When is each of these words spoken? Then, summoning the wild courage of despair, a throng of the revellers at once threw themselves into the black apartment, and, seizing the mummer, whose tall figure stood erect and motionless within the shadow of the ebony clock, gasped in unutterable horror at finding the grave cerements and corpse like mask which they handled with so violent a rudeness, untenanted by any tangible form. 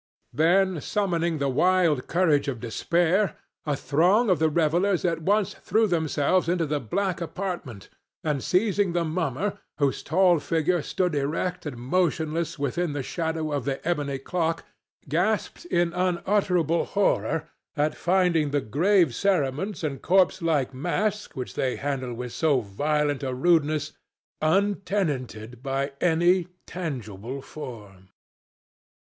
Then, 0.33 0.81
summoning 0.81 1.37
the 1.37 1.47
wild 1.47 2.07
courage 2.07 2.47
of 2.47 2.59
despair, 2.59 3.37
a 3.67 3.75
throng 3.75 4.31
of 4.31 4.39
the 4.39 4.49
revellers 4.49 5.05
at 5.05 5.21
once 5.21 5.53
threw 5.53 5.85
themselves 5.85 6.49
into 6.49 6.65
the 6.65 6.79
black 6.79 7.21
apartment, 7.21 7.87
and, 8.23 8.43
seizing 8.43 8.93
the 8.93 9.05
mummer, 9.05 9.59
whose 9.77 10.01
tall 10.01 10.39
figure 10.39 10.81
stood 10.81 11.13
erect 11.13 11.67
and 11.67 11.77
motionless 11.77 12.57
within 12.57 12.93
the 12.93 13.03
shadow 13.03 13.51
of 13.51 13.63
the 13.65 13.77
ebony 13.87 14.17
clock, 14.17 14.65
gasped 15.07 15.65
in 15.65 15.93
unutterable 15.93 16.85
horror 16.85 17.47
at 17.77 17.93
finding 17.93 18.49
the 18.49 18.59
grave 18.59 19.13
cerements 19.13 19.83
and 19.83 20.01
corpse 20.01 20.41
like 20.41 20.73
mask 20.73 21.35
which 21.35 21.53
they 21.53 21.75
handled 21.75 22.17
with 22.17 22.33
so 22.33 22.61
violent 22.61 23.21
a 23.21 23.35
rudeness, 23.35 23.91
untenanted 24.41 25.61
by 25.61 25.91
any 26.01 26.47
tangible 26.65 27.39
form. 27.39 28.09